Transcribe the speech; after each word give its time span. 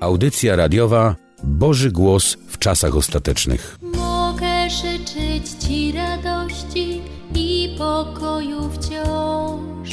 Audycja 0.00 0.56
radiowa 0.56 1.16
Boży 1.44 1.90
Głos 1.90 2.36
w 2.48 2.58
czasach 2.58 2.96
ostatecznych. 2.96 3.78
Mogę 3.82 4.70
życzyć 4.70 5.64
Ci 5.64 5.92
radości 5.92 7.00
i 7.34 7.74
pokoju 7.78 8.70
wciąż. 8.70 9.90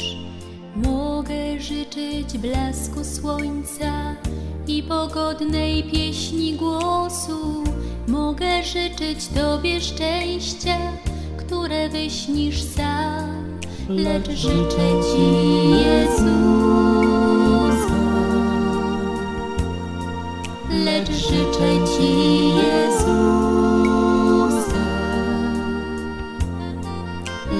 Mogę 0.76 1.60
życzyć 1.60 2.38
blasku 2.38 3.04
słońca 3.04 4.16
i 4.66 4.82
pogodnej 4.82 5.84
pieśni 5.84 6.54
głosu. 6.54 7.64
Mogę 8.08 8.62
życzyć 8.62 9.28
Tobie 9.28 9.80
szczęścia, 9.80 10.78
które 11.36 11.88
wyśnisz 11.88 12.62
sam. 12.62 13.58
Lecz 13.88 14.30
życzę 14.30 14.86
Ci, 15.12 15.70
Jezus, 15.70 16.83
lecz 20.94 21.10
życzę 21.10 21.70
Ci, 21.86 22.48
Jezus, 22.48 23.14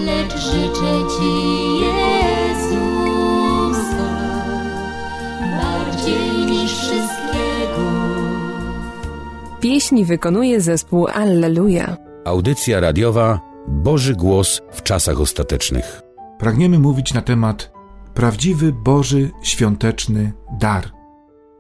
lecz 0.05 0.37
życzę 0.37 0.93
Ci, 1.19 1.33
Jezus, 1.81 2.75
bardziej 5.61 6.47
niż 6.47 6.73
wszystkiego. 6.73 7.83
Pieśni 9.61 10.05
wykonuje 10.05 10.61
zespół 10.61 11.07
Alleluja. 11.07 11.97
Audycja 12.25 12.81
radiowa 12.81 13.41
Boży 13.69 14.15
Głos 14.15 14.61
w 14.73 14.83
czasach 14.83 15.21
ostatecznych. 15.21 16.03
Pragniemy 16.39 16.79
mówić 16.79 17.15
na 17.15 17.23
temat 17.23 17.73
prawdziwy 18.15 18.73
Boży 18.73 19.31
świąteczny 19.43 20.33
dar. 20.59 21.04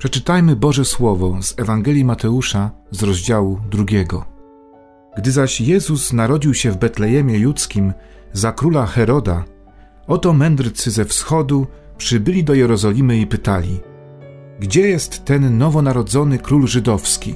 Przeczytajmy 0.04 0.56
Boże 0.56 0.84
Słowo 0.84 1.42
z 1.42 1.58
Ewangelii 1.58 2.04
Mateusza 2.04 2.70
z 2.90 3.02
rozdziału 3.02 3.60
drugiego. 3.70 4.24
Gdy 5.16 5.32
zaś 5.32 5.60
Jezus 5.60 6.12
narodził 6.12 6.54
się 6.54 6.70
w 6.70 6.76
Betlejemie 6.76 7.38
Judzkim 7.38 7.92
za 8.32 8.52
króla 8.52 8.86
Heroda, 8.86 9.44
oto 10.06 10.32
mędrcy 10.32 10.90
ze 10.90 11.04
wschodu 11.04 11.66
przybyli 11.98 12.44
do 12.44 12.54
Jerozolimy 12.54 13.18
i 13.18 13.26
pytali: 13.26 13.80
Gdzie 14.60 14.80
jest 14.80 15.24
ten 15.24 15.58
nowonarodzony 15.58 16.38
król 16.38 16.66
żydowski? 16.66 17.34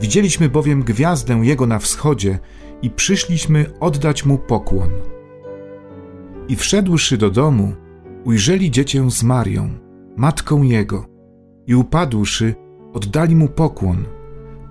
Widzieliśmy 0.00 0.48
bowiem 0.48 0.82
gwiazdę 0.82 1.34
jego 1.34 1.66
na 1.66 1.78
wschodzie 1.78 2.38
i 2.82 2.90
przyszliśmy 2.90 3.70
oddać 3.80 4.24
mu 4.24 4.38
pokłon. 4.38 4.90
I 6.48 6.56
wszedłszy 6.56 7.16
do 7.16 7.30
domu, 7.30 7.74
ujrzeli 8.24 8.70
dziecię 8.70 9.10
z 9.10 9.22
Marią, 9.22 9.70
matką 10.16 10.62
jego, 10.62 11.13
i 11.66 11.74
upadłszy, 11.74 12.54
oddali 12.92 13.36
mu 13.36 13.48
pokłon. 13.48 14.04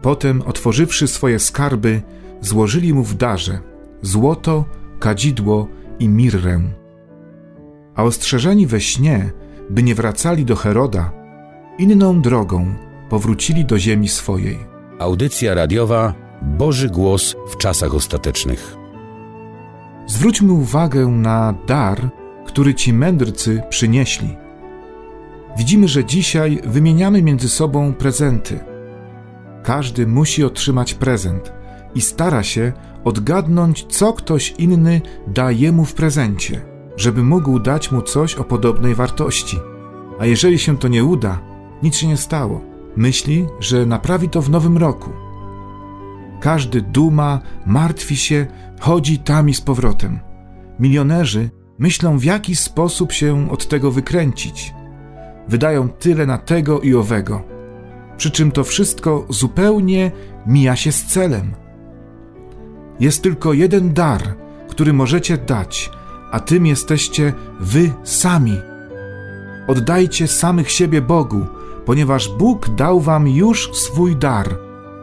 Potem, 0.01 0.41
otworzywszy 0.41 1.07
swoje 1.07 1.39
skarby, 1.39 2.01
złożyli 2.41 2.93
mu 2.93 3.03
w 3.03 3.15
darze 3.15 3.73
złoto, 4.03 4.65
kadzidło 4.99 5.67
i 5.99 6.09
mirrę. 6.09 6.61
A 7.95 8.03
ostrzeżeni 8.03 8.67
we 8.67 8.81
śnie, 8.81 9.31
by 9.69 9.83
nie 9.83 9.95
wracali 9.95 10.45
do 10.45 10.55
Heroda, 10.55 11.11
inną 11.77 12.21
drogą 12.21 12.73
powrócili 13.09 13.65
do 13.65 13.79
ziemi 13.79 14.07
swojej. 14.07 14.57
Audycja 14.99 15.53
radiowa 15.53 16.13
Boży 16.41 16.89
Głos 16.89 17.35
w 17.49 17.57
czasach 17.57 17.93
ostatecznych. 17.93 18.75
Zwróćmy 20.07 20.51
uwagę 20.51 21.07
na 21.07 21.53
dar, 21.67 22.09
który 22.45 22.73
ci 22.73 22.93
mędrcy 22.93 23.61
przynieśli. 23.69 24.42
Widzimy, 25.57 25.87
że 25.87 26.05
dzisiaj 26.05 26.61
wymieniamy 26.65 27.21
między 27.21 27.49
sobą 27.49 27.93
prezenty. 27.93 28.59
Każdy 29.63 30.07
musi 30.07 30.43
otrzymać 30.43 30.93
prezent 30.93 31.53
i 31.95 32.01
stara 32.01 32.43
się 32.43 32.73
odgadnąć, 33.03 33.85
co 33.89 34.13
ktoś 34.13 34.55
inny 34.57 35.01
da 35.27 35.51
jemu 35.51 35.85
w 35.85 35.93
prezencie, 35.93 36.61
żeby 36.97 37.23
mógł 37.23 37.59
dać 37.59 37.91
mu 37.91 38.01
coś 38.01 38.35
o 38.35 38.43
podobnej 38.43 38.95
wartości. 38.95 39.57
A 40.19 40.25
jeżeli 40.25 40.59
się 40.59 40.77
to 40.77 40.87
nie 40.87 41.03
uda, 41.03 41.39
nic 41.83 41.95
się 41.95 42.07
nie 42.07 42.17
stało. 42.17 42.61
Myśli, 42.95 43.45
że 43.59 43.85
naprawi 43.85 44.29
to 44.29 44.41
w 44.41 44.49
nowym 44.49 44.77
roku. 44.77 45.09
Każdy 46.41 46.81
duma, 46.81 47.39
martwi 47.65 48.15
się, 48.15 48.47
chodzi 48.79 49.19
tam 49.19 49.49
i 49.49 49.53
z 49.53 49.61
powrotem. 49.61 50.19
Milionerzy 50.79 51.49
myślą, 51.79 52.17
w 52.17 52.23
jaki 52.23 52.55
sposób 52.55 53.11
się 53.11 53.51
od 53.51 53.67
tego 53.67 53.91
wykręcić. 53.91 54.73
Wydają 55.47 55.89
tyle 55.89 56.25
na 56.25 56.37
tego 56.37 56.81
i 56.81 56.95
owego, 56.95 57.41
przy 58.17 58.31
czym 58.31 58.51
to 58.51 58.63
wszystko 58.63 59.25
zupełnie 59.29 60.11
mija 60.47 60.75
się 60.75 60.91
z 60.91 61.05
celem. 61.05 61.53
Jest 62.99 63.23
tylko 63.23 63.53
jeden 63.53 63.93
dar, 63.93 64.35
który 64.69 64.93
możecie 64.93 65.37
dać, 65.37 65.91
a 66.31 66.39
tym 66.39 66.65
jesteście 66.65 67.33
wy 67.59 67.91
sami. 68.03 68.57
Oddajcie 69.67 70.27
samych 70.27 70.71
siebie 70.71 71.01
Bogu, 71.01 71.45
ponieważ 71.85 72.29
Bóg 72.29 72.69
dał 72.69 72.99
wam 72.99 73.27
już 73.27 73.69
swój 73.73 74.15
dar, 74.15 74.57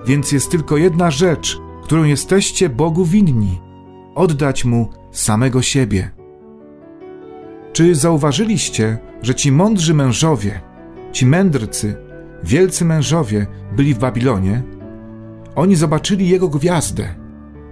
więc 0.06 0.32
jest 0.32 0.50
tylko 0.50 0.76
jedna 0.76 1.10
rzecz, 1.10 1.58
którą 1.84 2.04
jesteście 2.04 2.68
Bogu 2.68 3.04
winni 3.04 3.70
oddać 4.14 4.64
mu 4.64 4.88
samego 5.10 5.62
siebie. 5.62 6.10
Czy 7.72 7.94
zauważyliście, 7.94 8.98
że 9.22 9.34
ci 9.34 9.52
mądrzy 9.52 9.94
mężowie, 9.94 10.60
ci 11.12 11.26
mędrcy, 11.26 11.96
wielcy 12.44 12.84
mężowie 12.84 13.46
byli 13.76 13.94
w 13.94 13.98
Babilonie? 13.98 14.62
Oni 15.56 15.76
zobaczyli 15.76 16.28
jego 16.28 16.48
gwiazdę. 16.48 17.14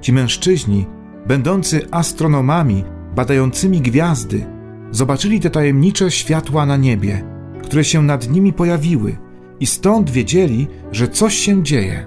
Ci 0.01 0.13
mężczyźni, 0.13 0.87
będący 1.27 1.87
astronomami, 1.91 2.85
badającymi 3.17 3.81
gwiazdy, 3.81 4.47
zobaczyli 4.91 5.41
te 5.41 5.51
tajemnicze 5.51 6.11
światła 6.11 6.67
na 6.67 6.77
niebie, 6.77 7.25
które 7.63 7.85
się 7.85 8.03
nad 8.03 8.31
nimi 8.31 8.53
pojawiły, 8.53 9.17
i 9.61 9.67
stąd 9.67 10.11
wiedzieli, 10.11 10.67
że 10.93 11.09
coś 11.09 11.35
się 11.35 11.63
dzieje, 11.63 12.07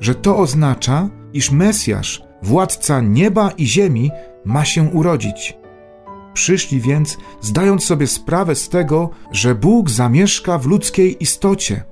że 0.00 0.14
to 0.14 0.36
oznacza, 0.36 1.08
iż 1.32 1.50
Mesjasz, 1.50 2.22
władca 2.42 3.00
nieba 3.00 3.50
i 3.50 3.66
ziemi, 3.66 4.10
ma 4.44 4.64
się 4.64 4.82
urodzić. 4.82 5.63
Przyszli 6.34 6.80
więc, 6.80 7.18
zdając 7.40 7.84
sobie 7.84 8.06
sprawę 8.06 8.54
z 8.54 8.68
tego, 8.68 9.10
że 9.32 9.54
Bóg 9.54 9.90
zamieszka 9.90 10.58
w 10.58 10.66
ludzkiej 10.66 11.22
istocie. 11.22 11.84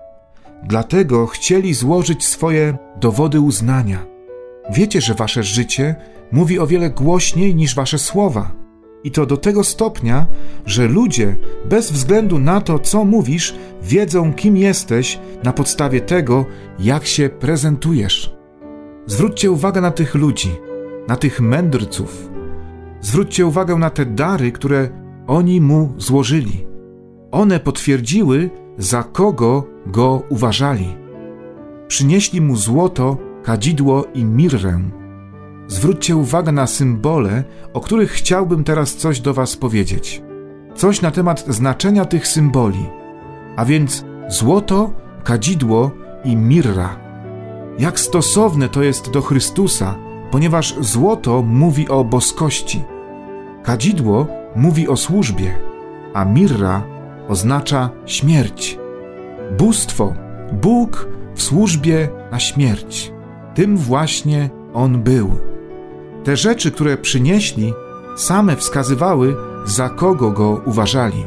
Dlatego 0.62 1.26
chcieli 1.26 1.74
złożyć 1.74 2.26
swoje 2.26 2.78
dowody 3.00 3.40
uznania. 3.40 4.06
Wiecie, 4.74 5.00
że 5.00 5.14
wasze 5.14 5.42
życie 5.42 5.96
mówi 6.32 6.58
o 6.58 6.66
wiele 6.66 6.90
głośniej 6.90 7.54
niż 7.54 7.74
wasze 7.74 7.98
słowa. 7.98 8.52
I 9.04 9.10
to 9.10 9.26
do 9.26 9.36
tego 9.36 9.64
stopnia, 9.64 10.26
że 10.66 10.86
ludzie, 10.86 11.36
bez 11.64 11.92
względu 11.92 12.38
na 12.38 12.60
to, 12.60 12.78
co 12.78 13.04
mówisz, 13.04 13.54
wiedzą, 13.82 14.34
kim 14.34 14.56
jesteś 14.56 15.18
na 15.42 15.52
podstawie 15.52 16.00
tego, 16.00 16.46
jak 16.78 17.06
się 17.06 17.28
prezentujesz. 17.28 18.36
Zwróćcie 19.06 19.50
uwagę 19.50 19.80
na 19.80 19.90
tych 19.90 20.14
ludzi, 20.14 20.50
na 21.08 21.16
tych 21.16 21.40
mędrców. 21.40 22.31
Zwróćcie 23.02 23.46
uwagę 23.46 23.76
na 23.76 23.90
te 23.90 24.06
dary, 24.06 24.52
które 24.52 24.88
oni 25.26 25.60
mu 25.60 25.92
złożyli. 25.98 26.66
One 27.30 27.60
potwierdziły, 27.60 28.50
za 28.78 29.02
kogo 29.02 29.66
go 29.86 30.22
uważali. 30.28 30.96
Przynieśli 31.88 32.40
mu 32.40 32.56
złoto, 32.56 33.16
kadzidło 33.42 34.04
i 34.14 34.24
mirrę. 34.24 34.80
Zwróćcie 35.66 36.16
uwagę 36.16 36.52
na 36.52 36.66
symbole, 36.66 37.44
o 37.72 37.80
których 37.80 38.10
chciałbym 38.10 38.64
teraz 38.64 38.96
coś 38.96 39.20
do 39.20 39.34
Was 39.34 39.56
powiedzieć. 39.56 40.22
Coś 40.74 41.02
na 41.02 41.10
temat 41.10 41.44
znaczenia 41.48 42.04
tych 42.04 42.28
symboli, 42.28 42.86
a 43.56 43.64
więc 43.64 44.04
złoto, 44.28 44.90
kadzidło 45.24 45.90
i 46.24 46.36
mirra. 46.36 46.96
Jak 47.78 48.00
stosowne 48.00 48.68
to 48.68 48.82
jest 48.82 49.10
do 49.10 49.22
Chrystusa, 49.22 49.94
ponieważ 50.30 50.74
złoto 50.80 51.42
mówi 51.42 51.88
o 51.88 52.04
boskości, 52.04 52.84
kadzidło 53.62 54.26
mówi 54.56 54.88
o 54.88 54.96
służbie, 54.96 55.54
a 56.14 56.24
mirra 56.24 56.82
oznacza 57.28 57.90
śmierć. 58.06 58.78
Bóstwo, 59.58 60.14
Bóg 60.52 61.08
w 61.34 61.42
służbie 61.42 62.08
na 62.30 62.38
śmierć. 62.38 63.12
Tym 63.54 63.76
właśnie 63.76 64.50
on 64.74 65.02
był. 65.02 65.38
Te 66.24 66.36
rzeczy, 66.36 66.70
które 66.70 66.96
przynieśli, 66.96 67.72
same 68.16 68.56
wskazywały, 68.56 69.36
za 69.64 69.88
kogo 69.88 70.30
go 70.30 70.60
uważali. 70.66 71.24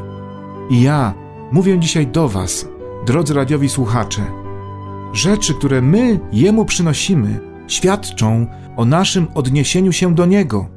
I 0.70 0.82
ja 0.82 1.14
mówię 1.52 1.78
dzisiaj 1.78 2.06
do 2.06 2.28
Was, 2.28 2.68
drodzy 3.06 3.34
radiowi 3.34 3.68
słuchacze, 3.68 4.22
rzeczy, 5.12 5.54
które 5.54 5.82
my 5.82 6.20
Jemu 6.32 6.64
przynosimy, 6.64 7.40
świadczą 7.66 8.46
o 8.76 8.84
naszym 8.84 9.26
odniesieniu 9.34 9.92
się 9.92 10.14
do 10.14 10.26
Niego. 10.26 10.75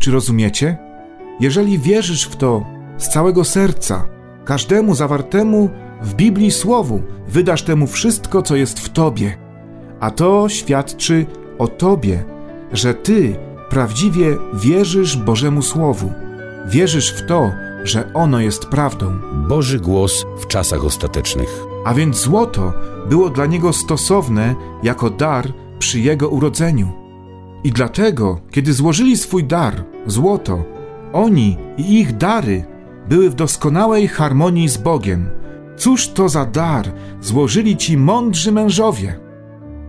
Czy 0.00 0.10
rozumiecie? 0.10 0.78
Jeżeli 1.40 1.78
wierzysz 1.78 2.24
w 2.24 2.36
to 2.36 2.64
z 2.98 3.08
całego 3.08 3.44
serca, 3.44 4.08
każdemu 4.44 4.94
zawartemu 4.94 5.70
w 6.02 6.14
Biblii 6.14 6.50
słowu 6.50 7.02
wydasz 7.28 7.62
temu 7.62 7.86
wszystko, 7.86 8.42
co 8.42 8.56
jest 8.56 8.80
w 8.80 8.88
tobie. 8.88 9.36
A 10.00 10.10
to 10.10 10.48
świadczy 10.48 11.26
o 11.58 11.68
tobie, 11.68 12.24
że 12.72 12.94
ty 12.94 13.36
prawdziwie 13.70 14.36
wierzysz 14.54 15.16
Bożemu 15.16 15.62
Słowu. 15.62 16.12
Wierzysz 16.66 17.12
w 17.12 17.26
to, 17.26 17.52
że 17.84 18.12
ono 18.14 18.40
jest 18.40 18.66
prawdą. 18.66 19.18
Boży 19.48 19.80
głos 19.80 20.26
w 20.38 20.46
czasach 20.46 20.84
ostatecznych. 20.84 21.62
A 21.84 21.94
więc 21.94 22.16
złoto 22.16 22.72
było 23.08 23.30
dla 23.30 23.46
niego 23.46 23.72
stosowne 23.72 24.54
jako 24.82 25.10
dar 25.10 25.52
przy 25.78 26.00
jego 26.00 26.28
urodzeniu. 26.28 26.99
I 27.64 27.72
dlatego, 27.72 28.40
kiedy 28.50 28.72
złożyli 28.72 29.16
swój 29.16 29.44
dar, 29.44 29.84
złoto, 30.06 30.64
oni 31.12 31.56
i 31.76 32.00
ich 32.00 32.16
dary 32.16 32.64
były 33.08 33.30
w 33.30 33.34
doskonałej 33.34 34.08
harmonii 34.08 34.68
z 34.68 34.76
Bogiem. 34.76 35.30
Cóż 35.76 36.08
to 36.08 36.28
za 36.28 36.44
dar 36.44 36.92
złożyli 37.20 37.76
ci 37.76 37.96
mądrzy 37.96 38.52
mężowie? 38.52 39.20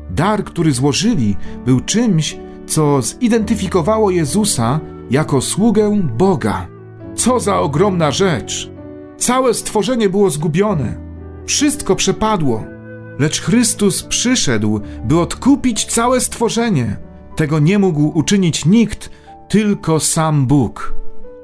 Dar, 0.09 0.43
który 0.43 0.71
złożyli, 0.71 1.35
był 1.65 1.79
czymś, 1.79 2.37
co 2.67 3.01
zidentyfikowało 3.01 4.11
Jezusa 4.11 4.79
jako 5.11 5.41
sługę 5.41 6.01
Boga. 6.17 6.67
Co 7.15 7.39
za 7.39 7.59
ogromna 7.59 8.11
rzecz! 8.11 8.71
Całe 9.17 9.53
stworzenie 9.53 10.09
było 10.09 10.29
zgubione, 10.29 10.95
wszystko 11.45 11.95
przepadło, 11.95 12.63
lecz 13.19 13.41
Chrystus 13.41 14.03
przyszedł, 14.03 14.81
by 15.03 15.19
odkupić 15.19 15.85
całe 15.85 16.19
stworzenie. 16.19 17.10
Tego 17.41 17.59
nie 17.59 17.79
mógł 17.79 18.11
uczynić 18.19 18.65
nikt, 18.65 19.09
tylko 19.49 19.99
sam 19.99 20.45
Bóg. 20.45 20.93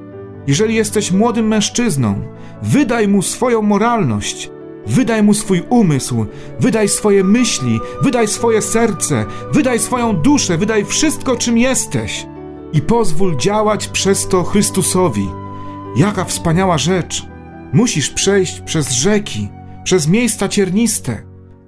Jeżeli 0.48 0.76
jesteś 0.76 1.12
młodym 1.12 1.48
mężczyzną, 1.48 2.22
wydaj 2.62 3.08
mu 3.08 3.22
swoją 3.22 3.62
moralność. 3.62 4.52
Wydaj 4.88 5.24
mu 5.24 5.34
swój 5.34 5.64
umysł, 5.70 6.26
wydaj 6.60 6.90
swoje 6.90 7.24
myśli, 7.24 7.80
wydaj 8.02 8.28
swoje 8.28 8.62
serce, 8.62 9.26
wydaj 9.52 9.80
swoją 9.80 10.16
duszę, 10.16 10.58
wydaj 10.58 10.86
wszystko, 10.86 11.36
czym 11.36 11.58
jesteś. 11.58 12.28
I 12.74 12.82
pozwól 12.82 13.38
działać 13.38 13.88
przez 13.88 14.28
to 14.28 14.44
Chrystusowi. 14.44 15.30
Jaka 15.96 16.26
wspaniała 16.26 16.78
rzecz! 16.78 17.35
Musisz 17.75 18.10
przejść 18.10 18.62
przez 18.62 18.92
rzeki, 18.92 19.50
przez 19.83 20.07
miejsca 20.07 20.48
cierniste. 20.48 21.24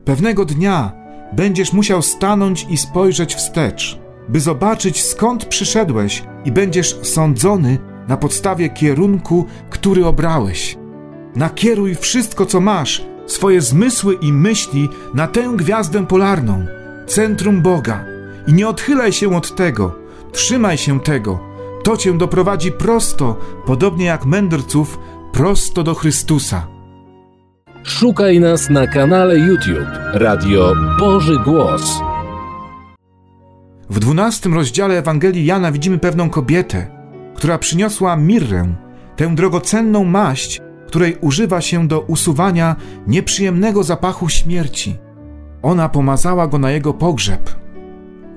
Pewnego 0.06 0.45
dnia 0.45 0.92
będziesz 1.33 1.74
musiał 1.74 2.01
stanąć 2.01 2.65
i 2.69 2.77
spojrzeć 2.77 3.36
wstecz, 3.36 4.00
by 4.30 4.39
zobaczyć 4.39 5.04
skąd 5.04 5.45
przyszedłeś 5.45 6.24
i 6.45 6.51
będziesz 6.51 7.00
sądzony 7.01 7.77
na 8.07 8.18
podstawie 8.18 8.69
kierunku, 8.69 9.45
który 9.69 10.06
obrałeś. 10.06 10.77
Nakieruj 11.36 11.95
wszystko, 11.95 12.45
co 12.45 12.62
masz, 12.62 13.06
swoje 13.25 13.62
zmysły 13.62 14.18
i 14.21 14.33
myśli 14.33 14.89
na 15.13 15.27
tę 15.27 15.54
gwiazdę 15.56 16.06
polarną, 16.06 16.65
centrum 17.07 17.62
Boga. 17.62 18.06
I 18.48 18.54
nie 18.54 18.68
odchylaj 18.68 19.13
się 19.13 19.36
od 19.36 19.56
tego, 19.56 19.95
trzymaj 20.31 20.77
się 20.77 21.00
tego. 21.00 21.39
To 21.83 21.98
cię 21.98 22.18
doprowadzi 22.18 22.71
prosto, 22.71 23.39
podobnie 23.65 24.06
jak 24.06 24.25
mędrców, 24.25 25.00
prosto 25.33 25.83
do 25.83 25.95
Chrystusa. 25.95 26.68
Szukaj 27.83 28.39
nas 28.39 28.69
na 28.69 28.88
kanale 28.88 29.39
YouTube 29.39 29.88
Radio 30.13 30.74
Boży 31.00 31.39
Głos. 31.45 32.00
W 33.89 34.00
dwunastym 34.00 34.53
rozdziale 34.53 34.97
Ewangelii 34.97 35.45
Jana 35.45 35.71
widzimy 35.71 35.97
pewną 35.97 36.29
kobietę, 36.29 36.88
która 37.35 37.57
przyniosła 37.57 38.15
mirrę, 38.15 38.75
tę 39.15 39.35
drogocenną 39.35 40.03
maść, 40.03 40.62
której 40.88 41.18
używa 41.21 41.62
się 41.62 41.88
do 41.88 42.01
usuwania 42.01 42.75
nieprzyjemnego 43.07 43.83
zapachu 43.83 44.30
śmierci. 44.30 44.95
Ona 45.62 45.89
pomazała 45.89 46.47
go 46.47 46.59
na 46.59 46.71
jego 46.71 46.94
pogrzeb. 46.94 47.50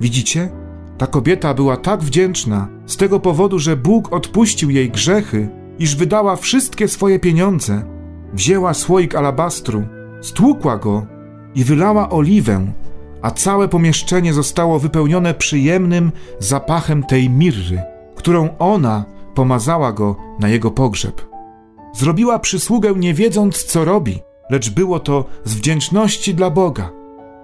Widzicie? 0.00 0.50
Ta 0.98 1.06
kobieta 1.06 1.54
była 1.54 1.76
tak 1.76 2.00
wdzięczna 2.00 2.69
z 2.86 2.96
tego 2.96 3.20
powodu, 3.20 3.58
że 3.58 3.76
Bóg 3.76 4.12
odpuścił 4.12 4.70
jej 4.70 4.90
grzechy, 4.90 5.48
iż 5.81 5.97
wydała 5.97 6.37
wszystkie 6.37 6.88
swoje 6.88 7.19
pieniądze. 7.19 7.82
Wzięła 8.32 8.75
słoik 8.75 9.15
alabastru, 9.15 9.82
stłukła 10.21 10.77
go 10.77 11.06
i 11.55 11.65
wylała 11.65 12.11
oliwę, 12.11 12.73
a 13.23 13.31
całe 13.31 13.69
pomieszczenie 13.69 14.32
zostało 14.32 14.79
wypełnione 14.79 15.35
przyjemnym 15.35 16.12
zapachem 16.38 17.03
tej 17.03 17.31
mirry, 17.31 17.82
którą 18.17 18.49
ona 18.59 19.05
pomazała 19.35 19.93
go 19.93 20.17
na 20.41 20.49
jego 20.49 20.71
pogrzeb. 20.71 21.27
Zrobiła 21.94 22.38
przysługę 22.38 22.94
nie 22.97 23.15
wiedząc, 23.15 23.65
co 23.65 23.84
robi, 23.84 24.19
lecz 24.51 24.70
było 24.70 25.01
to 25.01 25.25
z 25.44 25.55
wdzięczności 25.55 26.34
dla 26.34 26.51
Boga. 26.51 26.91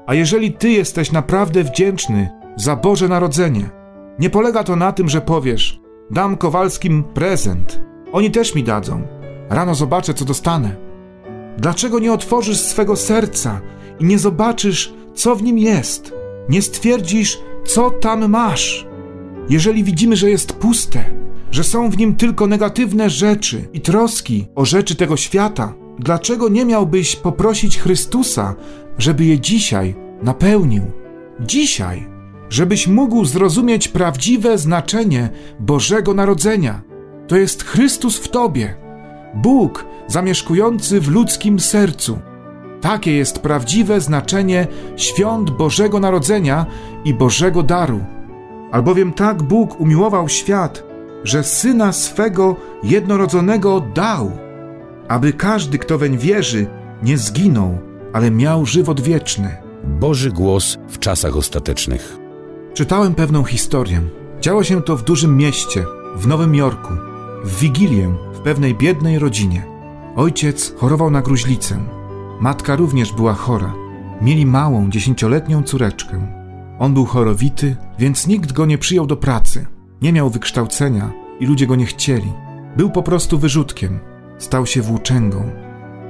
A 0.06 0.14
jeżeli 0.14 0.52
ty 0.52 0.70
jesteś 0.70 1.12
naprawdę 1.12 1.64
wdzięczny 1.64 2.30
za 2.56 2.76
Boże 2.76 3.08
Narodzenie, 3.08 3.70
nie 4.18 4.30
polega 4.30 4.64
to 4.64 4.76
na 4.76 4.92
tym, 4.92 5.08
że 5.08 5.20
powiesz: 5.20 5.80
Dam 6.10 6.36
Kowalskim 6.36 7.04
prezent, 7.04 7.86
oni 8.12 8.30
też 8.30 8.54
mi 8.54 8.64
dadzą, 8.64 9.02
rano 9.50 9.74
zobaczę, 9.74 10.14
co 10.14 10.24
dostanę. 10.24 10.76
Dlaczego 11.58 11.98
nie 11.98 12.12
otworzysz 12.12 12.58
swego 12.58 12.96
serca 12.96 13.60
i 14.00 14.04
nie 14.04 14.18
zobaczysz, 14.18 14.94
co 15.14 15.36
w 15.36 15.42
nim 15.42 15.58
jest? 15.58 16.12
Nie 16.48 16.62
stwierdzisz, 16.62 17.38
co 17.66 17.90
tam 17.90 18.28
masz? 18.28 18.86
Jeżeli 19.48 19.84
widzimy, 19.84 20.16
że 20.16 20.30
jest 20.30 20.52
puste, 20.52 21.04
że 21.50 21.64
są 21.64 21.90
w 21.90 21.98
nim 21.98 22.14
tylko 22.14 22.46
negatywne 22.46 23.10
rzeczy 23.10 23.68
i 23.72 23.80
troski 23.80 24.46
o 24.54 24.64
rzeczy 24.64 24.94
tego 24.94 25.16
świata, 25.16 25.74
dlaczego 25.98 26.48
nie 26.48 26.64
miałbyś 26.64 27.16
poprosić 27.16 27.78
Chrystusa, 27.78 28.54
żeby 28.98 29.24
je 29.24 29.40
dzisiaj 29.40 29.94
napełnił? 30.22 30.82
Dzisiaj, 31.40 32.06
żebyś 32.50 32.86
mógł 32.86 33.24
zrozumieć 33.24 33.88
prawdziwe 33.88 34.58
znaczenie 34.58 35.30
Bożego 35.60 36.14
Narodzenia. 36.14 36.82
To 37.28 37.36
jest 37.36 37.64
Chrystus 37.64 38.18
w 38.18 38.28
Tobie, 38.28 38.74
Bóg 39.34 39.84
zamieszkujący 40.06 41.00
w 41.00 41.08
ludzkim 41.08 41.60
sercu. 41.60 42.18
Takie 42.80 43.12
jest 43.12 43.38
prawdziwe 43.38 44.00
znaczenie 44.00 44.66
świąt 44.96 45.50
Bożego 45.50 46.00
Narodzenia 46.00 46.66
i 47.04 47.14
Bożego 47.14 47.62
Daru. 47.62 48.00
Albowiem 48.72 49.12
tak 49.12 49.42
Bóg 49.42 49.80
umiłował 49.80 50.28
świat, 50.28 50.82
że 51.24 51.44
syna 51.44 51.92
swego 51.92 52.56
jednorodzonego 52.82 53.80
dał, 53.80 54.32
aby 55.08 55.32
każdy, 55.32 55.78
kto 55.78 55.98
weń 55.98 56.18
wierzy, 56.18 56.66
nie 57.02 57.18
zginął, 57.18 57.78
ale 58.12 58.30
miał 58.30 58.66
żywot 58.66 59.00
wieczny. 59.00 59.56
Boży 59.84 60.30
głos 60.30 60.78
w 60.88 60.98
czasach 60.98 61.36
ostatecznych. 61.36 62.16
Czytałem 62.74 63.14
pewną 63.14 63.44
historię. 63.44 64.02
Działo 64.40 64.64
się 64.64 64.82
to 64.82 64.96
w 64.96 65.04
dużym 65.04 65.36
mieście, 65.36 65.84
w 66.16 66.26
Nowym 66.26 66.54
Jorku, 66.54 66.92
w 67.46 67.60
Wigilię, 67.60 68.14
w 68.32 68.40
pewnej 68.40 68.74
biednej 68.74 69.18
rodzinie. 69.18 69.66
Ojciec 70.16 70.74
chorował 70.76 71.10
na 71.10 71.22
gruźlicę. 71.22 71.78
Matka 72.40 72.76
również 72.76 73.12
była 73.12 73.34
chora. 73.34 73.74
Mieli 74.22 74.46
małą, 74.46 74.90
dziesięcioletnią 74.90 75.62
córeczkę. 75.62 76.26
On 76.78 76.94
był 76.94 77.04
chorowity, 77.04 77.76
więc 77.98 78.26
nikt 78.26 78.52
go 78.52 78.66
nie 78.66 78.78
przyjął 78.78 79.06
do 79.06 79.16
pracy. 79.16 79.66
Nie 80.02 80.12
miał 80.12 80.30
wykształcenia 80.30 81.12
i 81.40 81.46
ludzie 81.46 81.66
go 81.66 81.76
nie 81.76 81.86
chcieli. 81.86 82.32
Był 82.76 82.90
po 82.90 83.02
prostu 83.02 83.38
wyrzutkiem. 83.38 83.98
stał 84.38 84.66
się 84.66 84.82
włóczęgą. 84.82 85.50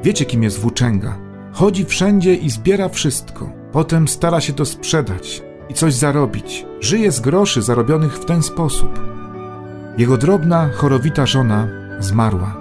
Wiecie, 0.02 0.24
kim 0.24 0.42
jest 0.42 0.60
włóczęga? 0.60 1.18
Chodzi 1.52 1.84
wszędzie 1.84 2.34
i 2.34 2.50
zbiera 2.50 2.88
wszystko. 2.88 3.50
Potem 3.72 4.08
stara 4.08 4.40
się 4.40 4.52
to 4.52 4.64
sprzedać 4.64 5.42
i 5.68 5.74
coś 5.74 5.94
zarobić. 5.94 6.66
Żyje 6.80 7.12
z 7.12 7.20
groszy 7.20 7.62
zarobionych 7.62 8.18
w 8.18 8.24
ten 8.24 8.42
sposób. 8.42 9.15
Jego 9.98 10.16
drobna, 10.16 10.68
chorowita 10.74 11.26
żona 11.26 11.68
zmarła. 11.98 12.56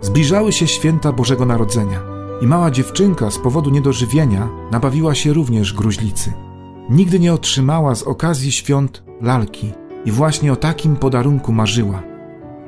Zbliżały 0.00 0.52
się 0.52 0.66
święta 0.66 1.12
Bożego 1.12 1.46
Narodzenia 1.46 2.00
i 2.40 2.46
mała 2.46 2.70
dziewczynka 2.70 3.30
z 3.30 3.38
powodu 3.38 3.70
niedożywienia 3.70 4.48
nabawiła 4.70 5.14
się 5.14 5.32
również 5.32 5.72
gruźlicy. 5.72 6.32
Nigdy 6.90 7.20
nie 7.20 7.32
otrzymała 7.32 7.94
z 7.94 8.02
okazji 8.02 8.52
świąt 8.52 9.02
lalki 9.20 9.72
i 10.04 10.12
właśnie 10.12 10.52
o 10.52 10.56
takim 10.56 10.96
podarunku 10.96 11.52
marzyła. 11.52 12.02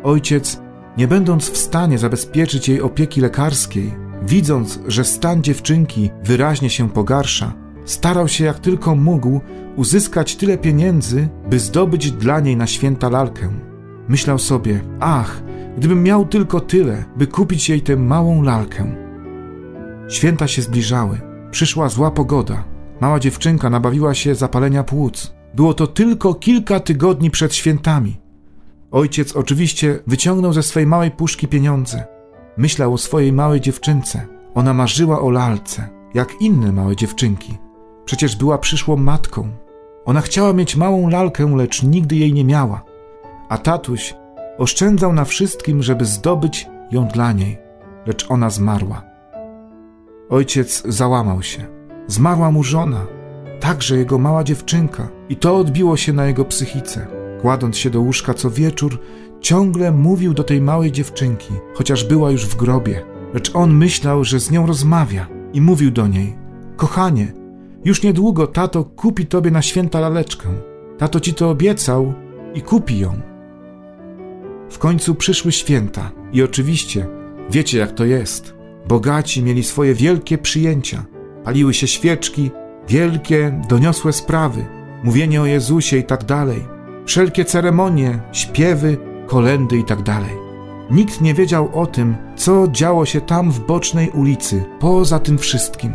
Ojciec, 0.02 0.60
nie 0.96 1.08
będąc 1.08 1.50
w 1.50 1.56
stanie 1.56 1.98
zabezpieczyć 1.98 2.68
jej 2.68 2.80
opieki 2.80 3.20
lekarskiej, 3.20 3.94
widząc, 4.22 4.80
że 4.86 5.04
stan 5.04 5.42
dziewczynki 5.42 6.10
wyraźnie 6.24 6.70
się 6.70 6.90
pogarsza, 6.90 7.52
starał 7.84 8.28
się 8.28 8.44
jak 8.44 8.58
tylko 8.58 8.94
mógł 8.94 9.40
uzyskać 9.76 10.36
tyle 10.36 10.58
pieniędzy, 10.58 11.28
by 11.50 11.58
zdobyć 11.58 12.12
dla 12.12 12.40
niej 12.40 12.56
na 12.56 12.66
święta 12.66 13.08
lalkę. 13.08 13.48
Myślał 14.08 14.38
sobie: 14.38 14.80
Ach, 15.00 15.42
gdybym 15.76 16.02
miał 16.02 16.26
tylko 16.26 16.60
tyle, 16.60 17.04
by 17.16 17.26
kupić 17.26 17.68
jej 17.68 17.80
tę 17.80 17.96
małą 17.96 18.42
lalkę. 18.42 18.94
Święta 20.08 20.48
się 20.48 20.62
zbliżały. 20.62 21.20
Przyszła 21.50 21.88
zła 21.88 22.10
pogoda. 22.10 22.64
Mała 23.00 23.20
dziewczynka 23.20 23.70
nabawiła 23.70 24.14
się 24.14 24.34
zapalenia 24.34 24.84
płuc. 24.84 25.34
Było 25.54 25.74
to 25.74 25.86
tylko 25.86 26.34
kilka 26.34 26.80
tygodni 26.80 27.30
przed 27.30 27.54
świętami. 27.54 28.20
Ojciec 28.90 29.36
oczywiście 29.36 29.98
wyciągnął 30.06 30.52
ze 30.52 30.62
swej 30.62 30.86
małej 30.86 31.10
puszki 31.10 31.48
pieniądze. 31.48 32.04
Myślał 32.56 32.94
o 32.94 32.98
swojej 32.98 33.32
małej 33.32 33.60
dziewczynce. 33.60 34.26
Ona 34.54 34.74
marzyła 34.74 35.20
o 35.20 35.30
lalce, 35.30 35.88
jak 36.14 36.40
inne 36.40 36.72
małe 36.72 36.96
dziewczynki. 36.96 37.58
Przecież 38.04 38.36
była 38.36 38.58
przyszłą 38.58 38.96
matką. 38.96 39.48
Ona 40.04 40.20
chciała 40.20 40.52
mieć 40.52 40.76
małą 40.76 41.08
lalkę, 41.08 41.56
lecz 41.56 41.82
nigdy 41.82 42.16
jej 42.16 42.32
nie 42.32 42.44
miała. 42.44 42.82
A 43.48 43.58
tatuś 43.58 44.14
oszczędzał 44.58 45.12
na 45.12 45.24
wszystkim, 45.24 45.82
żeby 45.82 46.04
zdobyć 46.04 46.66
ją 46.90 47.08
dla 47.08 47.32
niej, 47.32 47.58
lecz 48.06 48.30
ona 48.30 48.50
zmarła. 48.50 49.02
Ojciec 50.30 50.82
załamał 50.88 51.42
się. 51.42 51.66
Zmarła 52.06 52.50
mu 52.50 52.62
żona, 52.62 53.06
także 53.60 53.96
jego 53.96 54.18
mała 54.18 54.44
dziewczynka, 54.44 55.08
i 55.28 55.36
to 55.36 55.56
odbiło 55.56 55.96
się 55.96 56.12
na 56.12 56.26
jego 56.26 56.44
psychice. 56.44 57.06
Kładąc 57.40 57.76
się 57.76 57.90
do 57.90 58.00
łóżka 58.00 58.34
co 58.34 58.50
wieczór, 58.50 58.98
ciągle 59.40 59.92
mówił 59.92 60.34
do 60.34 60.44
tej 60.44 60.60
małej 60.60 60.92
dziewczynki, 60.92 61.54
chociaż 61.74 62.04
była 62.04 62.30
już 62.30 62.46
w 62.46 62.56
grobie. 62.56 63.02
Lecz 63.34 63.50
on 63.54 63.74
myślał, 63.74 64.24
że 64.24 64.40
z 64.40 64.50
nią 64.50 64.66
rozmawia 64.66 65.26
i 65.52 65.60
mówił 65.60 65.90
do 65.90 66.08
niej: 66.08 66.36
Kochanie, 66.76 67.32
już 67.84 68.02
niedługo 68.02 68.46
tato 68.46 68.84
kupi 68.84 69.26
tobie 69.26 69.50
na 69.50 69.62
święta 69.62 70.00
laleczkę. 70.00 70.48
Tato 70.98 71.20
ci 71.20 71.34
to 71.34 71.50
obiecał 71.50 72.14
i 72.54 72.62
kupi 72.62 72.98
ją. 72.98 73.20
W 74.70 74.78
końcu 74.78 75.14
przyszły 75.14 75.52
święta 75.52 76.10
i 76.32 76.42
oczywiście 76.42 77.06
wiecie 77.50 77.78
jak 77.78 77.92
to 77.92 78.04
jest. 78.04 78.54
Bogaci 78.88 79.42
mieli 79.42 79.62
swoje 79.62 79.94
wielkie 79.94 80.38
przyjęcia. 80.38 81.04
Paliły 81.44 81.74
się 81.74 81.86
świeczki, 81.86 82.50
wielkie, 82.88 83.60
doniosłe 83.68 84.12
sprawy, 84.12 84.66
mówienie 85.04 85.42
o 85.42 85.46
Jezusie 85.46 85.96
i 85.96 86.04
tak 86.04 86.24
dalej. 86.24 86.64
Wszelkie 87.06 87.44
ceremonie, 87.44 88.20
śpiewy, 88.32 88.96
kolendy 89.26 89.78
i 89.78 89.84
tak 89.84 90.02
dalej. 90.02 90.30
Nikt 90.90 91.20
nie 91.20 91.34
wiedział 91.34 91.80
o 91.80 91.86
tym, 91.86 92.16
co 92.36 92.68
działo 92.68 93.06
się 93.06 93.20
tam 93.20 93.50
w 93.50 93.66
bocznej 93.66 94.10
ulicy, 94.10 94.64
poza 94.80 95.18
tym 95.18 95.38
wszystkim. 95.38 95.92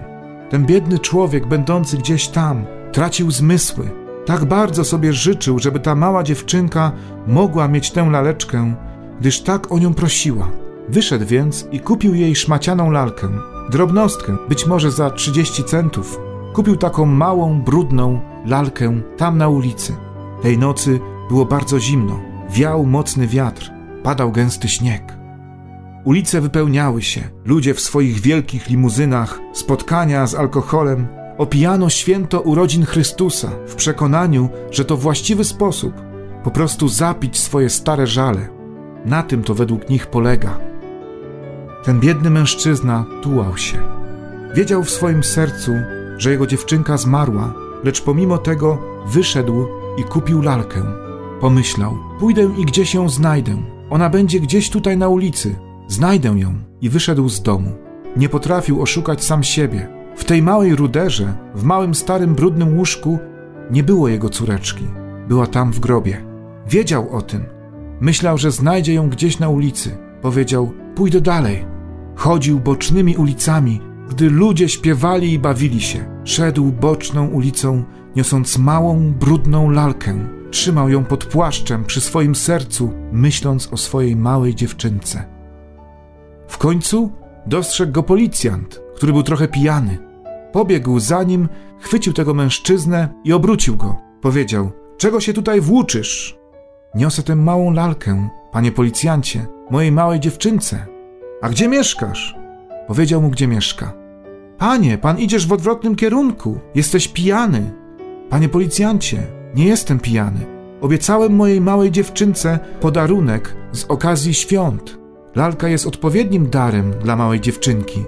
Ten 0.49 0.65
biedny 0.65 0.99
człowiek, 0.99 1.47
będący 1.47 1.97
gdzieś 1.97 2.27
tam, 2.27 2.65
tracił 2.91 3.31
zmysły. 3.31 3.89
Tak 4.25 4.45
bardzo 4.45 4.83
sobie 4.83 5.13
życzył, 5.13 5.59
żeby 5.59 5.79
ta 5.79 5.95
mała 5.95 6.23
dziewczynka 6.23 6.91
mogła 7.27 7.67
mieć 7.67 7.91
tę 7.91 8.09
laleczkę, 8.09 8.75
gdyż 9.19 9.41
tak 9.41 9.71
o 9.71 9.79
nią 9.79 9.93
prosiła. 9.93 10.47
Wyszedł 10.89 11.25
więc 11.25 11.67
i 11.71 11.79
kupił 11.79 12.15
jej 12.15 12.35
szmacianą 12.35 12.91
lalkę, 12.91 13.29
drobnostkę, 13.71 14.37
być 14.49 14.65
może 14.65 14.91
za 14.91 15.09
30 15.09 15.63
centów. 15.63 16.19
Kupił 16.53 16.75
taką 16.75 17.05
małą, 17.05 17.61
brudną 17.61 18.19
lalkę 18.45 19.01
tam 19.17 19.37
na 19.37 19.49
ulicy. 19.49 19.95
Tej 20.41 20.57
nocy 20.57 20.99
było 21.29 21.45
bardzo 21.45 21.79
zimno, 21.79 22.19
wiał 22.49 22.85
mocny 22.85 23.27
wiatr, 23.27 23.71
padał 24.03 24.31
gęsty 24.31 24.67
śnieg. 24.67 25.16
Ulice 26.07 26.41
wypełniały 26.41 27.01
się, 27.01 27.21
ludzie 27.45 27.73
w 27.73 27.81
swoich 27.81 28.19
wielkich 28.19 28.69
limuzynach, 28.69 29.39
spotkania 29.53 30.27
z 30.27 30.35
alkoholem, 30.35 31.07
opijano 31.37 31.89
święto 31.89 32.41
urodzin 32.41 32.85
Chrystusa 32.85 33.51
w 33.67 33.75
przekonaniu, 33.75 34.49
że 34.71 34.85
to 34.85 34.97
właściwy 34.97 35.43
sposób 35.43 35.93
po 36.43 36.51
prostu 36.51 36.87
zapić 36.87 37.37
swoje 37.37 37.69
stare 37.69 38.07
żale. 38.07 38.47
Na 39.05 39.23
tym 39.23 39.43
to 39.43 39.55
według 39.55 39.89
nich 39.89 40.07
polega. 40.07 40.59
Ten 41.83 41.99
biedny 41.99 42.29
mężczyzna 42.29 43.05
tułał 43.21 43.57
się. 43.57 43.77
Wiedział 44.55 44.83
w 44.83 44.89
swoim 44.89 45.23
sercu, 45.23 45.71
że 46.17 46.31
jego 46.31 46.47
dziewczynka 46.47 46.97
zmarła, 46.97 47.53
lecz 47.83 48.01
pomimo 48.01 48.37
tego 48.37 48.81
wyszedł 49.07 49.65
i 49.97 50.03
kupił 50.03 50.41
lalkę. 50.41 50.83
Pomyślał: 51.41 51.97
Pójdę 52.19 52.49
i 52.57 52.65
gdzieś 52.65 52.93
ją 52.93 53.09
znajdę. 53.09 53.57
Ona 53.89 54.09
będzie 54.09 54.39
gdzieś 54.39 54.69
tutaj 54.69 54.97
na 54.97 55.07
ulicy. 55.07 55.66
Znajdę 55.87 56.29
ją. 56.29 56.53
I 56.81 56.89
wyszedł 56.89 57.29
z 57.29 57.41
domu. 57.41 57.71
Nie 58.17 58.29
potrafił 58.29 58.81
oszukać 58.81 59.23
sam 59.23 59.43
siebie. 59.43 59.87
W 60.15 60.23
tej 60.23 60.41
małej 60.41 60.75
ruderze, 60.75 61.33
w 61.55 61.63
małym 61.63 61.95
starym 61.95 62.35
brudnym 62.35 62.77
łóżku, 62.77 63.19
nie 63.71 63.83
było 63.83 64.07
jego 64.07 64.29
córeczki. 64.29 64.85
Była 65.27 65.47
tam 65.47 65.71
w 65.71 65.79
grobie. 65.79 66.25
Wiedział 66.69 67.15
o 67.15 67.21
tym. 67.21 67.43
Myślał, 68.01 68.37
że 68.37 68.51
znajdzie 68.51 68.93
ją 68.93 69.09
gdzieś 69.09 69.39
na 69.39 69.49
ulicy. 69.49 69.97
Powiedział: 70.21 70.71
Pójdę 70.95 71.21
dalej. 71.21 71.65
Chodził 72.15 72.59
bocznymi 72.59 73.17
ulicami, 73.17 73.81
gdy 74.09 74.29
ludzie 74.29 74.69
śpiewali 74.69 75.33
i 75.33 75.39
bawili 75.39 75.81
się. 75.81 76.21
Szedł 76.23 76.71
boczną 76.71 77.27
ulicą, 77.27 77.83
niosąc 78.15 78.57
małą, 78.57 79.13
brudną 79.13 79.69
lalkę. 79.69 80.27
Trzymał 80.51 80.89
ją 80.89 81.05
pod 81.05 81.25
płaszczem 81.25 81.85
przy 81.85 82.01
swoim 82.01 82.35
sercu, 82.35 82.93
myśląc 83.11 83.73
o 83.73 83.77
swojej 83.77 84.15
małej 84.15 84.55
dziewczynce. 84.55 85.36
W 86.47 86.57
końcu 86.57 87.11
dostrzegł 87.45 87.91
go 87.91 88.03
policjant, 88.03 88.81
który 88.95 89.13
był 89.13 89.23
trochę 89.23 89.47
pijany. 89.47 89.97
Pobiegł 90.51 90.99
za 90.99 91.23
nim, 91.23 91.49
chwycił 91.79 92.13
tego 92.13 92.33
mężczyznę 92.33 93.09
i 93.23 93.33
obrócił 93.33 93.77
go. 93.77 93.97
Powiedział: 94.21 94.71
Czego 94.97 95.19
się 95.19 95.33
tutaj 95.33 95.61
włóczysz? 95.61 96.37
Niosę 96.95 97.23
tę 97.23 97.35
małą 97.35 97.73
lalkę, 97.73 98.29
panie 98.51 98.71
policjancie, 98.71 99.45
mojej 99.69 99.91
małej 99.91 100.19
dziewczynce. 100.19 100.85
A 101.41 101.49
gdzie 101.49 101.67
mieszkasz? 101.67 102.35
Powiedział 102.87 103.21
mu, 103.21 103.29
gdzie 103.29 103.47
mieszka. 103.47 103.93
Panie, 104.57 104.97
pan 104.97 105.19
idziesz 105.19 105.47
w 105.47 105.53
odwrotnym 105.53 105.95
kierunku. 105.95 106.59
Jesteś 106.75 107.07
pijany. 107.07 107.73
Panie 108.29 108.49
policjancie, 108.49 109.27
nie 109.55 109.65
jestem 109.65 109.99
pijany. 109.99 110.45
Obiecałem 110.81 111.35
mojej 111.35 111.61
małej 111.61 111.91
dziewczynce 111.91 112.59
podarunek 112.81 113.55
z 113.71 113.83
okazji 113.83 114.33
świąt. 114.33 114.97
Lalka 115.37 115.67
jest 115.67 115.87
odpowiednim 115.87 116.49
darem 116.49 116.91
dla 117.03 117.15
małej 117.15 117.41
dziewczynki. 117.41 118.05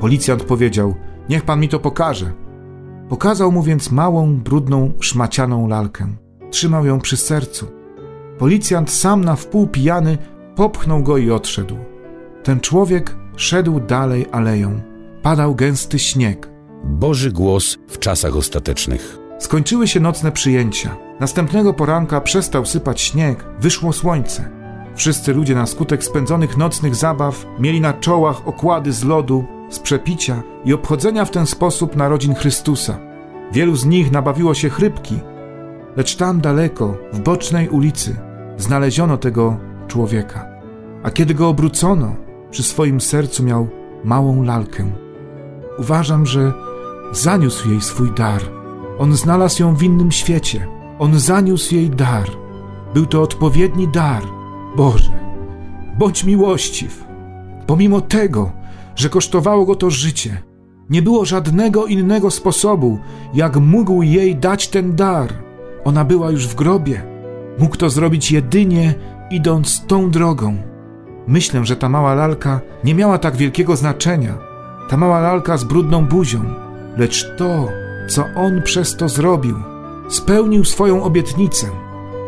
Policjant 0.00 0.44
powiedział: 0.44 0.94
Niech 1.28 1.44
pan 1.44 1.60
mi 1.60 1.68
to 1.68 1.78
pokaże. 1.78 2.32
Pokazał 3.08 3.52
mu 3.52 3.62
więc 3.62 3.90
małą, 3.90 4.36
brudną, 4.36 4.92
szmacianą 5.00 5.68
lalkę. 5.68 6.06
Trzymał 6.50 6.86
ją 6.86 7.00
przy 7.00 7.16
sercu. 7.16 7.66
Policjant 8.38 8.90
sam 8.90 9.24
na 9.24 9.36
wpół 9.36 9.66
pijany 9.66 10.18
popchnął 10.56 11.02
go 11.02 11.18
i 11.18 11.30
odszedł. 11.30 11.76
Ten 12.42 12.60
człowiek 12.60 13.16
szedł 13.36 13.80
dalej 13.80 14.26
aleją. 14.32 14.80
Padał 15.22 15.54
gęsty 15.54 15.98
śnieg. 15.98 16.50
Boży 16.84 17.32
głos 17.32 17.78
w 17.88 17.98
czasach 17.98 18.36
ostatecznych. 18.36 19.18
Skończyły 19.38 19.88
się 19.88 20.00
nocne 20.00 20.32
przyjęcia. 20.32 20.96
Następnego 21.20 21.74
poranka 21.74 22.20
przestał 22.20 22.66
sypać 22.66 23.00
śnieg, 23.00 23.44
wyszło 23.60 23.92
słońce. 23.92 24.53
Wszyscy 24.94 25.34
ludzie 25.34 25.54
na 25.54 25.66
skutek 25.66 26.04
spędzonych 26.04 26.56
nocnych 26.56 26.94
zabaw 26.94 27.46
mieli 27.58 27.80
na 27.80 27.92
czołach 27.92 28.48
okłady 28.48 28.92
z 28.92 29.04
lodu, 29.04 29.44
z 29.70 29.78
przepicia 29.78 30.42
i 30.64 30.74
obchodzenia 30.74 31.24
w 31.24 31.30
ten 31.30 31.46
sposób 31.46 31.96
narodzin 31.96 32.34
Chrystusa. 32.34 32.98
Wielu 33.52 33.76
z 33.76 33.84
nich 33.84 34.12
nabawiło 34.12 34.54
się 34.54 34.68
chrypki, 34.68 35.20
lecz 35.96 36.16
tam 36.16 36.40
daleko, 36.40 36.96
w 37.12 37.20
bocznej 37.20 37.68
ulicy, 37.68 38.16
znaleziono 38.56 39.16
tego 39.16 39.56
człowieka. 39.88 40.46
A 41.02 41.10
kiedy 41.10 41.34
go 41.34 41.48
obrócono, 41.48 42.16
przy 42.50 42.62
swoim 42.62 43.00
sercu 43.00 43.42
miał 43.42 43.68
małą 44.04 44.42
lalkę. 44.42 44.84
Uważam, 45.78 46.26
że 46.26 46.52
zaniósł 47.12 47.70
jej 47.70 47.80
swój 47.80 48.10
dar. 48.12 48.42
On 48.98 49.16
znalazł 49.16 49.62
ją 49.62 49.74
w 49.74 49.82
innym 49.82 50.12
świecie. 50.12 50.66
On 50.98 51.18
zaniósł 51.18 51.74
jej 51.74 51.90
dar. 51.90 52.30
Był 52.94 53.06
to 53.06 53.22
odpowiedni 53.22 53.88
dar. 53.88 54.22
Boże, 54.76 55.10
bądź 55.98 56.24
miłościw. 56.24 57.04
Pomimo 57.66 58.00
tego, 58.00 58.52
że 58.96 59.08
kosztowało 59.08 59.64
go 59.64 59.74
to 59.74 59.90
życie, 59.90 60.42
nie 60.90 61.02
było 61.02 61.24
żadnego 61.24 61.86
innego 61.86 62.30
sposobu, 62.30 62.98
jak 63.34 63.56
mógł 63.56 64.02
jej 64.02 64.36
dać 64.36 64.68
ten 64.68 64.96
dar. 64.96 65.32
Ona 65.84 66.04
była 66.04 66.30
już 66.30 66.48
w 66.48 66.54
grobie. 66.54 67.02
Mógł 67.58 67.76
to 67.76 67.90
zrobić 67.90 68.32
jedynie 68.32 68.94
idąc 69.30 69.86
tą 69.86 70.10
drogą. 70.10 70.56
Myślę, 71.26 71.64
że 71.64 71.76
ta 71.76 71.88
mała 71.88 72.14
lalka 72.14 72.60
nie 72.84 72.94
miała 72.94 73.18
tak 73.18 73.36
wielkiego 73.36 73.76
znaczenia. 73.76 74.38
Ta 74.88 74.96
mała 74.96 75.20
lalka 75.20 75.56
z 75.56 75.64
brudną 75.64 76.06
buzią, 76.06 76.40
lecz 76.96 77.36
to, 77.36 77.68
co 78.08 78.24
on 78.36 78.62
przez 78.62 78.96
to 78.96 79.08
zrobił, 79.08 79.56
spełnił 80.08 80.64
swoją 80.64 81.02
obietnicę. 81.02 81.66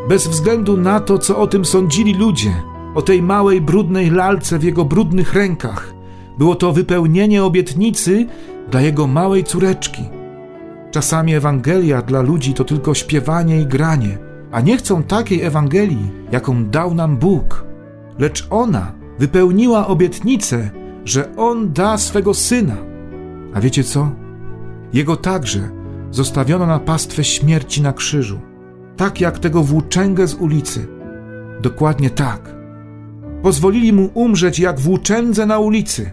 Bez 0.08 0.26
względu 0.26 0.76
na 0.76 1.00
to, 1.00 1.18
co 1.18 1.38
o 1.38 1.46
tym 1.46 1.64
sądzili 1.64 2.14
ludzie, 2.14 2.54
o 2.94 3.02
tej 3.02 3.22
małej, 3.22 3.60
brudnej 3.60 4.10
lalce 4.10 4.58
w 4.58 4.64
jego 4.64 4.84
brudnych 4.84 5.34
rękach, 5.34 5.94
było 6.38 6.54
to 6.54 6.72
wypełnienie 6.72 7.44
obietnicy 7.44 8.26
dla 8.70 8.80
jego 8.80 9.06
małej 9.06 9.44
córeczki. 9.44 10.02
Czasami 10.90 11.34
Ewangelia 11.34 12.02
dla 12.02 12.22
ludzi 12.22 12.54
to 12.54 12.64
tylko 12.64 12.94
śpiewanie 12.94 13.60
i 13.60 13.66
granie, 13.66 14.18
a 14.52 14.60
nie 14.60 14.76
chcą 14.76 15.02
takiej 15.02 15.42
Ewangelii, 15.42 16.10
jaką 16.32 16.64
dał 16.64 16.94
nam 16.94 17.16
Bóg. 17.16 17.64
Lecz 18.18 18.46
ona 18.50 18.92
wypełniła 19.18 19.86
obietnicę, 19.86 20.70
że 21.04 21.36
On 21.36 21.72
da 21.72 21.98
swego 21.98 22.34
Syna. 22.34 22.76
A 23.54 23.60
wiecie 23.60 23.84
co? 23.84 24.10
Jego 24.92 25.16
także 25.16 25.70
zostawiono 26.10 26.66
na 26.66 26.78
pastwę 26.78 27.24
śmierci 27.24 27.82
na 27.82 27.92
krzyżu, 27.92 28.40
tak 28.96 29.20
jak 29.20 29.38
tego 29.38 29.62
włóczęgę 29.62 30.26
z 30.26 30.34
ulicy. 30.34 30.86
Dokładnie 31.60 32.10
tak. 32.10 32.56
Pozwolili 33.42 33.92
mu 33.92 34.10
umrzeć 34.14 34.58
jak 34.58 34.80
włóczędze 34.80 35.46
na 35.46 35.58
ulicy, 35.58 36.10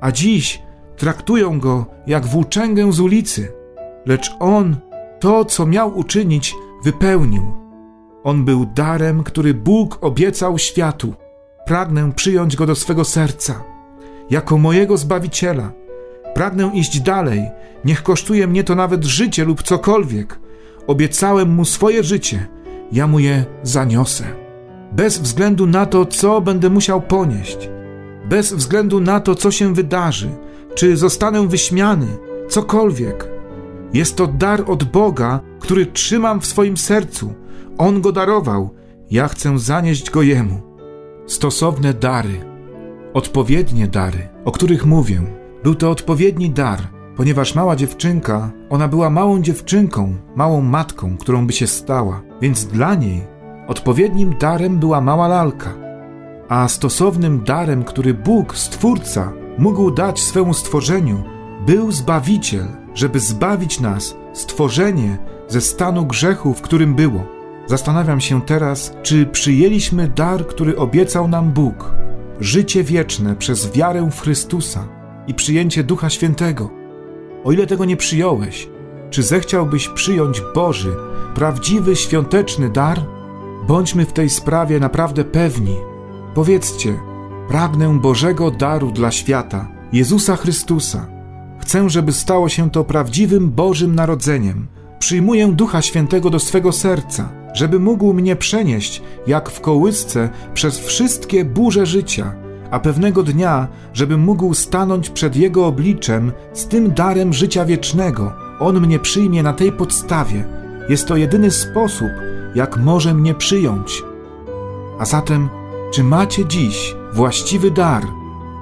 a 0.00 0.12
dziś 0.12 0.62
traktują 0.96 1.60
go 1.60 1.86
jak 2.06 2.26
włóczęgę 2.26 2.92
z 2.92 3.00
ulicy, 3.00 3.52
lecz 4.06 4.30
on 4.38 4.76
to, 5.20 5.44
co 5.44 5.66
miał 5.66 5.98
uczynić, 5.98 6.54
wypełnił. 6.84 7.42
On 8.24 8.44
był 8.44 8.66
darem, 8.66 9.22
który 9.22 9.54
Bóg 9.54 9.98
obiecał 10.00 10.58
światu. 10.58 11.14
Pragnę 11.66 12.12
przyjąć 12.12 12.56
go 12.56 12.66
do 12.66 12.74
swego 12.74 13.04
serca, 13.04 13.64
jako 14.30 14.58
mojego 14.58 14.96
zbawiciela. 14.96 15.72
Pragnę 16.34 16.70
iść 16.74 17.00
dalej, 17.00 17.50
niech 17.84 18.02
kosztuje 18.02 18.46
mnie 18.46 18.64
to 18.64 18.74
nawet 18.74 19.04
życie 19.04 19.44
lub 19.44 19.62
cokolwiek. 19.62 20.38
Obiecałem 20.86 21.48
mu 21.48 21.64
swoje 21.64 22.04
życie, 22.04 22.46
ja 22.92 23.06
mu 23.06 23.18
je 23.18 23.44
zaniosę. 23.62 24.24
Bez 24.92 25.18
względu 25.18 25.66
na 25.66 25.86
to, 25.86 26.06
co 26.06 26.40
będę 26.40 26.70
musiał 26.70 27.02
ponieść, 27.02 27.68
bez 28.28 28.52
względu 28.52 29.00
na 29.00 29.20
to, 29.20 29.34
co 29.34 29.50
się 29.50 29.74
wydarzy, 29.74 30.30
czy 30.74 30.96
zostanę 30.96 31.48
wyśmiany, 31.48 32.06
cokolwiek. 32.48 33.28
Jest 33.92 34.16
to 34.16 34.26
dar 34.26 34.64
od 34.66 34.84
Boga, 34.84 35.40
który 35.60 35.86
trzymam 35.86 36.40
w 36.40 36.46
swoim 36.46 36.76
sercu. 36.76 37.34
On 37.78 38.00
go 38.00 38.12
darował, 38.12 38.70
ja 39.10 39.28
chcę 39.28 39.58
zanieść 39.58 40.10
go 40.10 40.22
Jemu. 40.22 40.60
Stosowne 41.26 41.94
dary, 41.94 42.40
odpowiednie 43.14 43.86
dary, 43.86 44.28
o 44.44 44.52
których 44.52 44.86
mówię, 44.86 45.22
był 45.62 45.74
to 45.74 45.90
odpowiedni 45.90 46.50
dar, 46.50 46.78
ponieważ 47.20 47.54
mała 47.54 47.76
dziewczynka, 47.76 48.50
ona 48.70 48.88
była 48.88 49.10
małą 49.10 49.42
dziewczynką, 49.42 50.14
małą 50.36 50.60
matką, 50.60 51.16
którą 51.16 51.46
by 51.46 51.52
się 51.52 51.66
stała, 51.66 52.22
więc 52.40 52.64
dla 52.64 52.94
niej 52.94 53.22
odpowiednim 53.68 54.34
darem 54.38 54.78
była 54.78 55.00
mała 55.00 55.28
lalka. 55.28 55.74
A 56.48 56.68
stosownym 56.68 57.44
darem, 57.44 57.84
który 57.84 58.14
Bóg, 58.14 58.56
Stwórca, 58.56 59.32
mógł 59.58 59.90
dać 59.90 60.20
swemu 60.20 60.54
stworzeniu, 60.54 61.22
był 61.66 61.92
Zbawiciel, 61.92 62.66
żeby 62.94 63.20
zbawić 63.20 63.80
nas, 63.80 64.16
stworzenie, 64.32 65.18
ze 65.48 65.60
stanu 65.60 66.06
grzechu, 66.06 66.54
w 66.54 66.62
którym 66.62 66.94
było. 66.94 67.26
Zastanawiam 67.66 68.20
się 68.20 68.42
teraz, 68.42 68.96
czy 69.02 69.26
przyjęliśmy 69.26 70.08
dar, 70.08 70.46
który 70.46 70.76
obiecał 70.76 71.28
nam 71.28 71.50
Bóg 71.52 71.94
życie 72.40 72.84
wieczne 72.84 73.36
przez 73.36 73.72
wiarę 73.72 74.10
w 74.10 74.20
Chrystusa 74.20 74.88
i 75.26 75.34
przyjęcie 75.34 75.84
Ducha 75.84 76.10
Świętego. 76.10 76.79
O 77.44 77.52
ile 77.52 77.66
tego 77.66 77.84
nie 77.84 77.96
przyjąłeś, 77.96 78.68
czy 79.10 79.22
zechciałbyś 79.22 79.88
przyjąć 79.88 80.42
Boży, 80.54 80.96
prawdziwy, 81.34 81.96
świąteczny 81.96 82.70
dar? 82.70 83.00
Bądźmy 83.68 84.06
w 84.06 84.12
tej 84.12 84.30
sprawie 84.30 84.80
naprawdę 84.80 85.24
pewni. 85.24 85.76
Powiedzcie, 86.34 87.00
pragnę 87.48 87.98
Bożego 87.98 88.50
daru 88.50 88.90
dla 88.90 89.10
świata, 89.10 89.68
Jezusa 89.92 90.36
Chrystusa. 90.36 91.06
Chcę, 91.60 91.90
żeby 91.90 92.12
stało 92.12 92.48
się 92.48 92.70
to 92.70 92.84
prawdziwym 92.84 93.50
Bożym 93.50 93.94
Narodzeniem. 93.94 94.66
Przyjmuję 94.98 95.48
Ducha 95.48 95.82
Świętego 95.82 96.30
do 96.30 96.38
swego 96.38 96.72
serca, 96.72 97.28
żeby 97.54 97.78
mógł 97.78 98.12
mnie 98.14 98.36
przenieść, 98.36 99.02
jak 99.26 99.50
w 99.50 99.60
kołysce, 99.60 100.28
przez 100.54 100.78
wszystkie 100.78 101.44
burze 101.44 101.86
życia, 101.86 102.34
a 102.70 102.80
pewnego 102.80 103.22
dnia, 103.22 103.68
żebym 103.92 104.20
mógł 104.20 104.54
stanąć 104.54 105.10
przed 105.10 105.36
Jego 105.36 105.66
obliczem 105.66 106.32
z 106.52 106.66
tym 106.66 106.94
darem 106.94 107.32
życia 107.32 107.64
wiecznego. 107.64 108.32
On 108.60 108.80
mnie 108.80 108.98
przyjmie 108.98 109.42
na 109.42 109.52
tej 109.52 109.72
podstawie. 109.72 110.44
Jest 110.88 111.08
to 111.08 111.16
jedyny 111.16 111.50
sposób, 111.50 112.08
jak 112.54 112.76
może 112.76 113.14
mnie 113.14 113.34
przyjąć. 113.34 114.02
A 114.98 115.04
zatem, 115.04 115.48
czy 115.92 116.04
macie 116.04 116.46
dziś 116.46 116.94
właściwy 117.12 117.70
dar, 117.70 118.02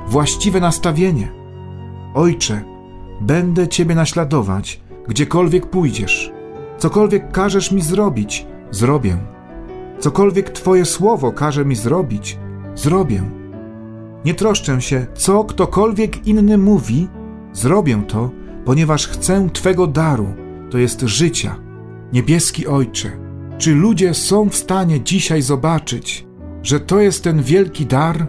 właściwe 0.09 0.61
nastawienie? 0.61 1.33
Ojcze, 2.14 2.64
będę 3.21 3.68
Ciebie 3.68 3.94
naśladować, 3.94 4.81
gdziekolwiek 5.09 5.71
pójdziesz. 5.71 6.33
Cokolwiek 6.79 7.33
każesz 7.33 7.73
mi 7.73 7.83
zrobić, 7.83 8.47
zrobię. 8.71 9.16
Cokolwiek 9.99 10.51
Twoje 10.51 10.85
słowo 10.85 11.33
każe 11.33 11.64
mi 11.64 11.77
zrobić, 11.77 12.38
zrobię. 12.75 13.38
Nie 14.24 14.35
troszczę 14.35 14.81
się, 14.81 15.07
co 15.14 15.44
ktokolwiek 15.44 16.26
inny 16.26 16.59
mówi, 16.59 17.09
zrobię 17.52 18.02
to, 18.09 18.31
ponieważ 18.64 19.09
chcę 19.09 19.48
Twego 19.52 19.87
daru, 19.87 20.35
to 20.70 20.78
jest 20.78 21.00
życia. 21.00 21.57
Niebieski 22.12 22.66
Ojcze, 22.66 23.11
czy 23.59 23.74
ludzie 23.74 24.14
są 24.14 24.48
w 24.48 24.57
stanie 24.57 25.00
dzisiaj 25.00 25.42
zobaczyć, 25.42 26.26
że 26.62 26.81
to 26.81 27.00
jest 27.00 27.24
ten 27.24 27.42
wielki 27.42 27.87
dar? 27.87 28.26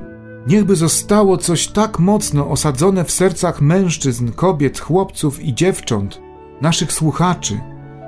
Niechby 0.48 0.76
zostało 0.76 1.38
coś 1.38 1.68
tak 1.68 2.00
mocno 2.00 2.50
osadzone 2.50 3.06
w 3.06 3.12
sercach 3.12 3.62
mężczyzn, 3.62 4.32
kobiet, 4.32 4.80
chłopców 4.80 5.44
i 5.44 5.54
dziewcząt, 5.54 6.22
naszych 6.62 6.92
słuchaczy, 6.92 7.60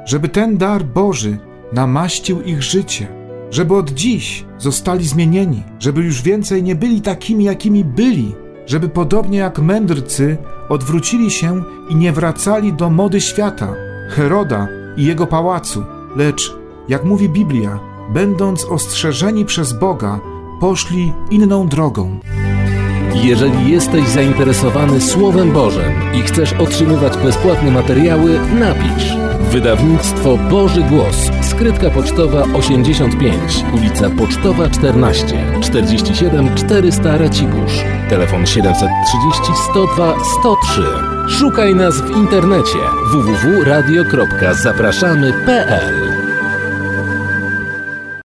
żeby 0.05 0.29
ten 0.29 0.57
dar 0.57 0.85
Boży 0.85 1.37
namaścił 1.73 2.41
ich 2.41 2.63
życie, 2.63 3.20
żeby 3.51 3.75
od 3.75 3.89
dziś 3.89 4.45
zostali 4.57 5.07
zmienieni, 5.07 5.63
żeby 5.79 6.01
już 6.01 6.21
więcej 6.21 6.63
nie 6.63 6.75
byli 6.75 7.01
takimi, 7.01 7.43
jakimi 7.43 7.83
byli, 7.83 8.35
żeby 8.65 8.89
podobnie 8.89 9.37
jak 9.37 9.59
mędrcy 9.59 10.37
odwrócili 10.69 11.31
się 11.31 11.63
i 11.89 11.95
nie 11.95 12.11
wracali 12.11 12.73
do 12.73 12.89
mody 12.89 13.21
świata, 13.21 13.73
Heroda 14.09 14.67
i 14.97 15.05
jego 15.05 15.27
pałacu, 15.27 15.83
lecz, 16.15 16.55
jak 16.89 17.03
mówi 17.03 17.29
Biblia, 17.29 17.79
będąc 18.13 18.65
ostrzeżeni 18.65 19.45
przez 19.45 19.73
Boga, 19.73 20.19
poszli 20.59 21.13
inną 21.31 21.67
drogą. 21.67 22.19
Jeżeli 23.15 23.71
jesteś 23.71 24.07
zainteresowany 24.07 25.01
Słowem 25.01 25.51
Bożym 25.51 25.93
i 26.13 26.21
chcesz 26.21 26.53
otrzymywać 26.53 27.17
bezpłatne 27.17 27.71
materiały, 27.71 28.39
napisz. 28.59 29.15
Wydawnictwo 29.51 30.37
Boży 30.37 30.81
Głos, 30.81 31.31
skrytka 31.61 31.89
pocztowa 31.89 32.43
85, 32.53 33.65
ulica 33.73 34.09
Pocztowa 34.09 34.69
14, 34.69 35.25
47 35.61 36.55
400 36.55 37.17
Racibórz. 37.17 37.73
Telefon 38.09 38.45
730 38.45 39.41
102 39.71 40.15
103. 40.39 40.81
Szukaj 41.29 41.75
nas 41.75 42.01
w 42.01 42.17
internecie 42.17 42.77
www.radio.zapraszamy.pl 43.11 46.10